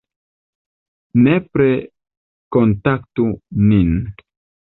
Nepre 1.25 1.67
kontaktu 2.57 3.27
nin! 3.69 3.93